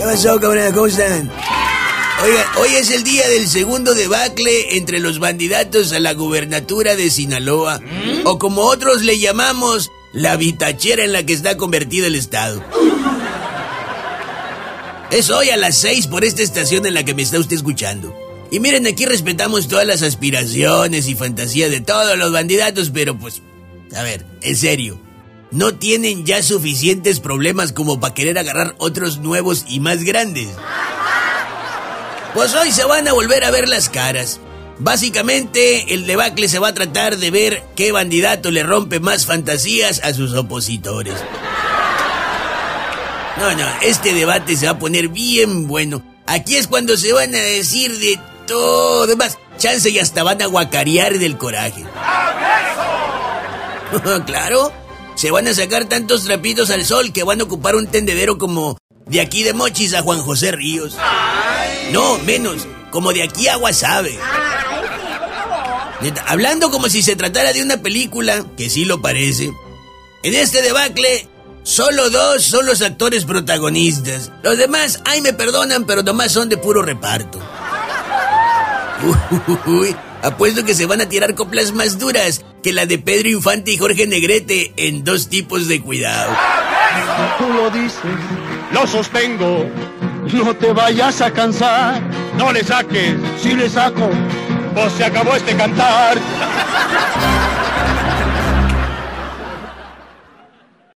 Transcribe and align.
¿Qué 0.00 0.06
pasó, 0.06 0.40
cabrón? 0.40 0.72
¿Cómo 0.72 0.86
están? 0.86 1.30
Oigan, 2.24 2.46
hoy 2.56 2.70
es 2.76 2.90
el 2.90 3.04
día 3.04 3.28
del 3.28 3.46
segundo 3.46 3.94
debacle 3.94 4.78
entre 4.78 4.98
los 4.98 5.18
bandidatos 5.18 5.92
a 5.92 6.00
la 6.00 6.14
gubernatura 6.14 6.96
de 6.96 7.10
Sinaloa, 7.10 7.82
o 8.24 8.38
como 8.38 8.62
otros 8.62 9.02
le 9.02 9.18
llamamos, 9.18 9.90
la 10.14 10.36
vitachera 10.36 11.04
en 11.04 11.12
la 11.12 11.26
que 11.26 11.34
está 11.34 11.58
convertido 11.58 12.06
el 12.06 12.14
Estado. 12.14 12.64
Es 15.10 15.28
hoy 15.28 15.50
a 15.50 15.58
las 15.58 15.76
seis 15.76 16.06
por 16.06 16.24
esta 16.24 16.42
estación 16.42 16.86
en 16.86 16.94
la 16.94 17.04
que 17.04 17.14
me 17.14 17.20
está 17.20 17.38
usted 17.38 17.56
escuchando. 17.56 18.16
Y 18.50 18.58
miren, 18.58 18.86
aquí 18.86 19.04
respetamos 19.04 19.68
todas 19.68 19.86
las 19.86 20.00
aspiraciones 20.00 21.08
y 21.08 21.14
fantasías 21.14 21.70
de 21.70 21.82
todos 21.82 22.16
los 22.16 22.32
bandidatos, 22.32 22.88
pero 22.88 23.18
pues, 23.18 23.42
a 23.94 24.02
ver, 24.02 24.24
en 24.40 24.56
serio, 24.56 24.98
¿no 25.50 25.74
tienen 25.74 26.24
ya 26.24 26.42
suficientes 26.42 27.20
problemas 27.20 27.72
como 27.72 28.00
para 28.00 28.14
querer 28.14 28.38
agarrar 28.38 28.74
otros 28.78 29.18
nuevos 29.18 29.64
y 29.68 29.80
más 29.80 30.04
grandes? 30.04 30.48
Pues 32.34 32.54
hoy 32.54 32.70
se 32.70 32.84
van 32.84 33.08
a 33.08 33.12
volver 33.12 33.44
a 33.44 33.50
ver 33.50 33.68
las 33.68 33.88
caras. 33.88 34.40
Básicamente, 34.78 35.92
el 35.92 36.06
debacle 36.06 36.48
se 36.48 36.58
va 36.58 36.68
a 36.68 36.74
tratar 36.74 37.18
de 37.18 37.30
ver 37.30 37.62
qué 37.76 37.92
bandidato 37.92 38.50
le 38.50 38.62
rompe 38.62 38.98
más 38.98 39.26
fantasías 39.26 40.00
a 40.04 40.14
sus 40.14 40.34
opositores. 40.34 41.16
No, 43.36 43.54
no, 43.54 43.66
este 43.82 44.14
debate 44.14 44.56
se 44.56 44.66
va 44.66 44.72
a 44.72 44.78
poner 44.78 45.08
bien 45.08 45.66
bueno. 45.66 46.02
Aquí 46.26 46.56
es 46.56 46.66
cuando 46.66 46.96
se 46.96 47.12
van 47.12 47.34
a 47.34 47.38
decir 47.38 47.98
de 47.98 48.18
todo. 48.46 49.16
Más, 49.16 49.38
chance 49.58 49.90
y 49.90 49.98
hasta 49.98 50.22
van 50.22 50.40
a 50.42 50.46
guacarear 50.46 51.18
del 51.18 51.36
coraje. 51.36 51.84
claro, 54.26 54.72
se 55.20 55.30
van 55.30 55.46
a 55.46 55.52
sacar 55.52 55.84
tantos 55.84 56.24
trapitos 56.24 56.70
al 56.70 56.82
sol 56.86 57.12
que 57.12 57.24
van 57.24 57.42
a 57.42 57.44
ocupar 57.44 57.76
un 57.76 57.86
tendedero 57.86 58.38
como 58.38 58.78
de 59.04 59.20
aquí 59.20 59.42
de 59.42 59.52
Mochis 59.52 59.92
a 59.92 60.00
Juan 60.00 60.20
José 60.20 60.50
Ríos. 60.50 60.96
No, 61.92 62.16
menos, 62.20 62.66
como 62.90 63.12
de 63.12 63.22
aquí 63.24 63.46
a 63.46 63.56
Guasave. 63.56 64.18
Hablando 66.26 66.70
como 66.70 66.88
si 66.88 67.02
se 67.02 67.16
tratara 67.16 67.52
de 67.52 67.62
una 67.62 67.82
película, 67.82 68.46
que 68.56 68.70
sí 68.70 68.86
lo 68.86 69.02
parece. 69.02 69.52
En 70.22 70.34
este 70.34 70.62
debacle, 70.62 71.28
solo 71.64 72.08
dos 72.08 72.42
son 72.42 72.64
los 72.64 72.80
actores 72.80 73.26
protagonistas. 73.26 74.32
Los 74.42 74.56
demás, 74.56 75.02
ay, 75.04 75.20
me 75.20 75.34
perdonan, 75.34 75.84
pero 75.84 76.02
nomás 76.02 76.32
son 76.32 76.48
de 76.48 76.56
puro 76.56 76.80
reparto. 76.80 77.38
Uy, 79.66 79.94
apuesto 80.22 80.64
que 80.64 80.74
se 80.74 80.86
van 80.86 81.02
a 81.02 81.10
tirar 81.10 81.34
coplas 81.34 81.72
más 81.72 81.98
duras 81.98 82.40
que 82.62 82.72
la 82.72 82.86
de 82.86 82.98
Pedro 82.98 83.28
Infante 83.28 83.72
y 83.72 83.78
Jorge 83.78 84.06
Negrete 84.06 84.72
en 84.76 85.04
dos 85.04 85.28
tipos 85.28 85.68
de 85.68 85.80
cuidado. 85.80 86.32
Tú 87.38 87.48
lo 87.52 87.70
dices, 87.70 88.00
lo 88.72 88.86
sostengo. 88.86 89.66
No 90.32 90.54
te 90.54 90.72
vayas 90.72 91.20
a 91.20 91.30
cansar. 91.32 92.00
No 92.36 92.52
le 92.52 92.62
saques. 92.62 93.14
Si 93.42 93.54
le 93.54 93.68
saco, 93.68 94.10
pues 94.74 94.92
se 94.92 95.04
acabó 95.04 95.34
este 95.34 95.56
cantar. 95.56 96.18